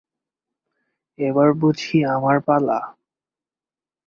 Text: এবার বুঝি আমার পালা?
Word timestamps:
এবার 1.19 1.49
বুঝি 1.53 1.97
আমার 2.15 2.37
পালা? 2.47 2.79